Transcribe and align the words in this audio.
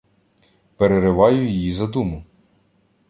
Перериваю 0.77 1.49
їй 1.53 1.73
задуму: 1.73 2.23